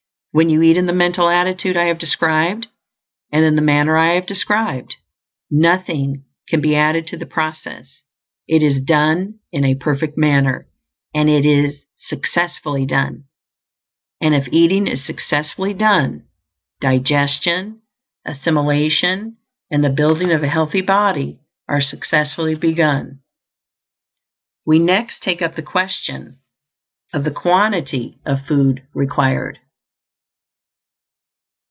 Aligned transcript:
When 0.33 0.49
you 0.49 0.61
eat 0.61 0.77
in 0.77 0.85
the 0.85 0.93
mental 0.93 1.27
attitude 1.27 1.75
I 1.75 1.87
have 1.87 1.99
described, 1.99 2.67
and 3.33 3.43
in 3.43 3.57
the 3.57 3.61
manner 3.61 3.97
I 3.97 4.13
have 4.13 4.25
described, 4.25 4.95
nothing 5.49 6.23
can 6.47 6.61
be 6.61 6.73
added 6.73 7.05
to 7.07 7.17
the 7.17 7.25
process; 7.25 8.03
it 8.47 8.63
is 8.63 8.79
done 8.79 9.39
in 9.51 9.65
a 9.65 9.75
perfect 9.75 10.17
manner, 10.17 10.69
and 11.13 11.27
it 11.29 11.45
is 11.45 11.83
successfully 11.97 12.85
done. 12.85 13.25
And 14.21 14.33
if 14.33 14.47
eating 14.53 14.87
is 14.87 15.05
successfully 15.05 15.73
done, 15.73 16.27
digestion, 16.79 17.81
assimilation, 18.25 19.35
and 19.69 19.83
the 19.83 19.89
building 19.89 20.31
of 20.31 20.43
a 20.43 20.47
healthy 20.47 20.79
body 20.81 21.41
are 21.67 21.81
successfully 21.81 22.55
begun. 22.55 23.19
We 24.65 24.79
next 24.79 25.19
take 25.23 25.41
up 25.41 25.55
the 25.57 25.61
question 25.61 26.39
of 27.13 27.25
the 27.25 27.31
quantity 27.31 28.21
of 28.25 28.45
food 28.45 28.87
required. 28.93 29.59